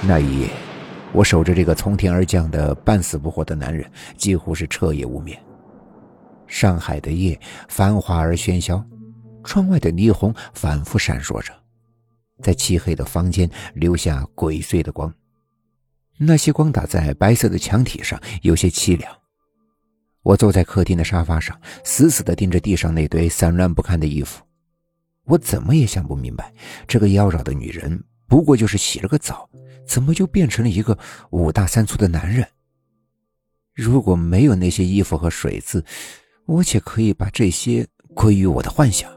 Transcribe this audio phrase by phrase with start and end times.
[0.00, 0.50] 那一夜，
[1.12, 5.38] 我守着这个从天而降的半死不活的男人，几乎是彻夜无眠。
[6.46, 8.82] 上海的夜繁华而喧嚣，
[9.42, 11.52] 窗外的霓虹反复闪烁着，
[12.42, 15.12] 在漆黑的房间留下鬼祟的光。
[16.16, 19.12] 那些光打在白色的墙体上，有些凄凉。
[20.22, 24.42] 我坐在客厅的沙发上，死死地盯着地上那堆散乱不堪的衣服。
[25.24, 26.52] 我怎么也想不明白，
[26.86, 29.48] 这个妖娆的女人不过就是洗了个澡，
[29.86, 30.96] 怎么就变成了一个
[31.30, 32.46] 五大三粗的男人？
[33.74, 35.82] 如果没有那些衣服和水渍，
[36.46, 39.10] 我且可以把这些归于我的幻想。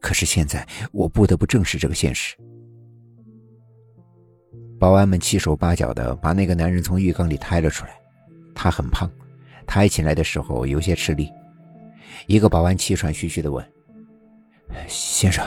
[0.00, 2.36] 可是现在，我不得不正视这个现实。
[4.78, 7.92] 保安们七手八脚的把那个男人从浴缸里抬了出来，
[8.54, 9.10] 他很胖，
[9.66, 11.30] 抬起来的时候有些吃力。
[12.26, 13.64] 一个保安气喘吁吁的问。
[14.88, 15.44] 先生，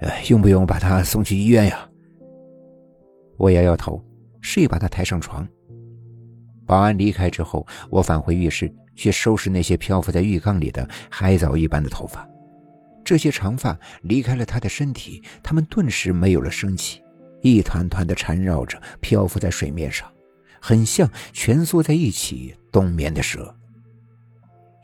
[0.00, 1.88] 呃，用不用把他送去医院呀？
[3.38, 4.04] 我摇摇头，
[4.42, 5.48] 示意把他抬上床。
[6.66, 12.28] 保安离开之后，我返回浴室去收拾那些漂浮在浴缸里的海藻一般的头发。
[13.04, 17.00] 这些长发离开了他的身体，他们顿时没有了生气，
[17.40, 20.06] 一团团的缠绕着，漂浮在水面上，
[20.60, 23.54] 很像蜷缩在一起冬眠的蛇。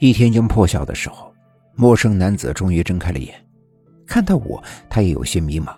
[0.01, 1.35] 一天将破晓的时候，
[1.75, 3.35] 陌生男子终于睁开了眼。
[4.07, 5.77] 看到我，他也有些迷茫，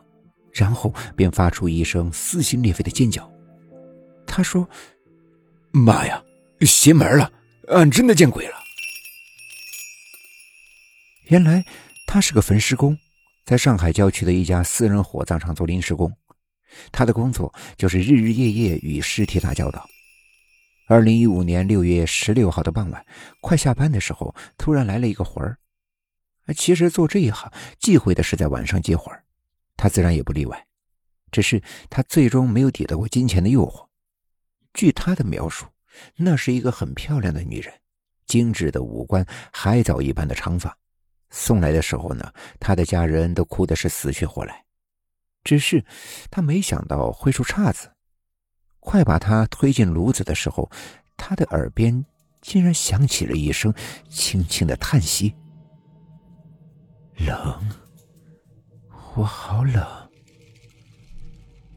[0.57, 3.31] 然后便发出一声撕心裂肺的尖叫。
[4.27, 4.69] 他说
[5.71, 6.23] ：“妈呀，
[6.63, 7.31] 邪门了！
[7.69, 8.55] 俺真的见鬼了！”
[11.29, 11.63] 原来
[12.07, 12.97] 他是个焚尸工，
[13.45, 16.11] 在上海郊区的一家私人火葬场做临时工。
[16.91, 19.87] 他的工作就是日日夜夜与尸体打交道。
[20.89, 23.05] 二零一五年六月十六号的傍晚，
[23.41, 25.59] 快下班的时候，突然来了一个魂儿。
[26.55, 29.25] 其实做这一行忌讳的是在晚上接魂儿
[29.77, 30.67] 他自然也不例外。
[31.33, 33.87] 只是他最终没有抵得过金钱的诱惑。
[34.73, 35.67] 据他的描述，
[36.17, 37.73] 那是一个很漂亮的女人，
[38.27, 40.77] 精致的五官，海藻一般的长发。
[41.31, 44.65] 送来的时候呢，他的家人都哭的是死去活来。
[45.43, 45.85] 只是
[46.31, 47.91] 他没想到会出岔子。
[48.81, 50.71] 快把他推进炉子的时候，
[51.17, 52.05] 他的耳边
[52.41, 53.75] 竟然响起了一声
[54.09, 55.35] 轻轻的叹息。
[57.19, 57.69] 冷，
[59.17, 59.83] 我好冷。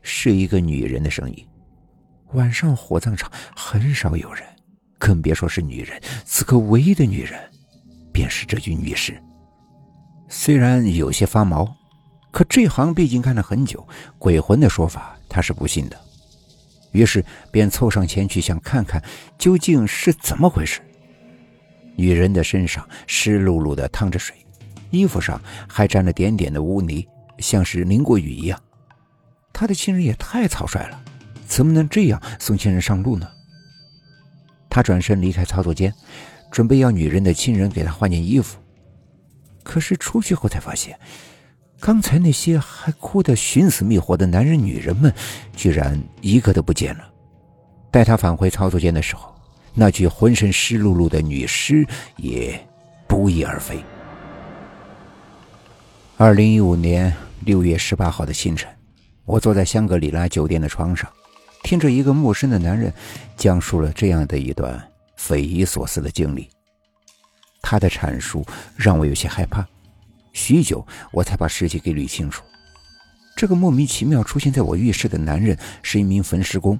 [0.01, 1.47] 是一个女人的声音。
[2.33, 4.43] 晚上火葬场很少有人，
[4.97, 5.99] 更别说是女人。
[6.25, 7.39] 此刻唯一的女人，
[8.11, 9.19] 便是这具女尸。
[10.27, 11.65] 虽然有些发毛，
[12.31, 15.97] 可这行毕竟干了很久，鬼魂的说法他是不信的。
[16.91, 19.01] 于是便凑上前去，想看看
[19.37, 20.81] 究竟是怎么回事。
[21.95, 24.35] 女人的身上湿漉漉的，淌着水。
[24.91, 27.07] 衣服上还沾了点点的污泥，
[27.39, 28.59] 像是淋过雨一样。
[29.51, 31.01] 他的亲人也太草率了，
[31.45, 33.27] 怎么能这样送亲人上路呢？
[34.69, 35.93] 他转身离开操作间，
[36.51, 38.59] 准备要女人的亲人给他换件衣服。
[39.63, 40.97] 可是出去后才发现，
[41.79, 45.13] 刚才那些还哭得寻死觅活的男人、女人们，
[45.55, 47.09] 居然一个都不见了。
[47.91, 49.33] 待他返回操作间的时候，
[49.73, 51.85] 那具浑身湿漉漉的女尸
[52.17, 52.59] 也
[53.07, 53.83] 不翼而飞。
[56.17, 57.13] 二零一五年
[57.45, 58.69] 六月十八号的清晨，
[59.25, 61.09] 我坐在香格里拉酒店的床上，
[61.63, 62.93] 听着一个陌生的男人
[63.37, 64.81] 讲述了这样的一段
[65.15, 66.49] 匪夷所思的经历。
[67.61, 68.45] 他的阐述
[68.75, 69.65] 让我有些害怕，
[70.33, 72.43] 许久我才把事情给捋清楚。
[73.35, 76.77] 这个莫名其妙出现在我浴室的男人是一名焚尸工，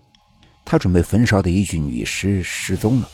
[0.66, 3.10] 他准备焚烧的一具女尸失踪了。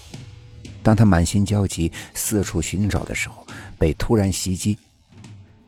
[0.81, 3.45] 当他满心焦急四处寻找的时候，
[3.77, 4.77] 被突然袭击。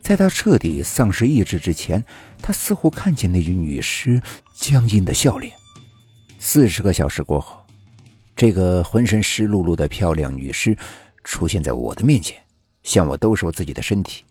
[0.07, 2.01] 在他彻底丧失意志之前，
[2.41, 4.21] 他似乎看见那具女尸
[4.53, 5.53] 僵硬的笑脸。
[6.39, 7.61] 四十个小时过后，
[8.33, 10.77] 这个浑身湿漉漉的漂亮女尸
[11.25, 12.41] 出现在我的面前，
[12.83, 14.23] 向我兜售自己的身体，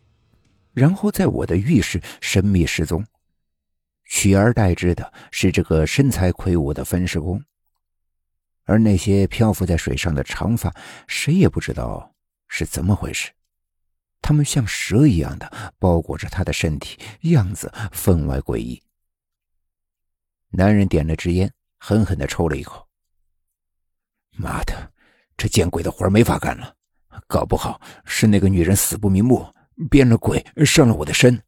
[0.73, 3.05] 然后在我的浴室神秘失踪。
[4.07, 7.39] 取而代之的是这个身材魁梧的分尸工，
[8.65, 10.75] 而那些漂浮在水上的长发，
[11.07, 12.15] 谁也不知道
[12.49, 13.31] 是怎么回事。
[14.21, 16.99] 他们像蛇一样的包裹着他的身体，
[17.31, 18.83] 样子分外诡异。
[20.51, 22.87] 男人点了支烟，狠狠的抽了一口。
[24.33, 24.93] 妈的，
[25.37, 26.75] 这见鬼的活没法干了！
[27.27, 29.47] 搞不好是那个女人死不瞑目，
[29.91, 31.43] 变了鬼上了我的身。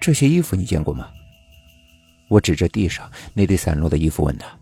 [0.00, 1.10] 这些衣服你见过吗？
[2.30, 4.58] 我指着地上那堆散落的衣服问他。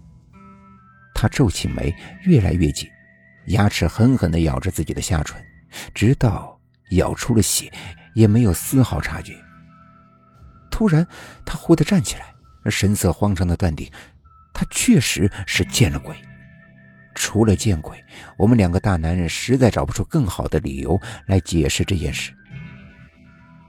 [1.15, 2.91] 他皱起眉，越来越紧。
[3.47, 5.43] 牙齿狠狠地咬着自己的下唇，
[5.95, 6.59] 直到
[6.93, 7.73] 咬出了血，
[8.15, 9.37] 也没有丝毫察觉。
[10.71, 11.07] 突然，
[11.45, 12.35] 他忽地站起来，
[12.71, 13.91] 神色慌张的断定，
[14.53, 16.17] 他确实是见了鬼。
[17.15, 18.03] 除了见鬼，
[18.39, 22.33] 我们两个大男人实在找不出更好的理由来解释这件事。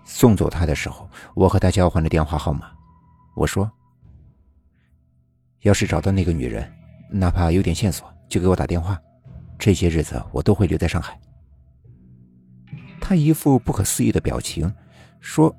[0.06, 2.72] 送走他的时候，我和他交换了电话号码。
[3.36, 3.70] 我说
[5.62, 6.72] ：“要是找到那个女人，
[7.10, 9.00] 哪怕有点线索，就给我打电话。
[9.62, 11.18] 这些日子我都会留在上海。”
[13.00, 14.74] 他一副不可思议的表情，
[15.20, 15.56] 说：“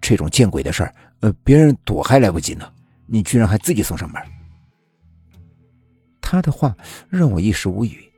[0.00, 2.72] 这种见鬼的事儿，呃，别人躲还来不及呢，
[3.06, 4.22] 你居然还自己送上门。”
[6.20, 6.74] 他的话
[7.10, 8.08] 让我一时无语。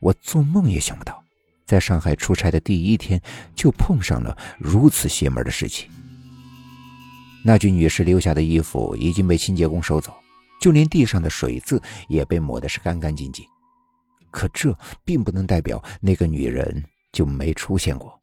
[0.00, 1.22] 我做梦也想不到，
[1.64, 3.20] 在上海出差的第一天
[3.54, 5.88] 就碰上了如此邪门的事情。
[7.42, 10.14] 那具女尸留下的衣服已经被清洁工收走，
[10.64, 11.78] 就连地上的水渍
[12.08, 13.44] 也被抹的是干干净净。
[14.30, 14.74] 可这
[15.04, 16.82] 并不能代表那个女人
[17.12, 18.18] 就没出现过。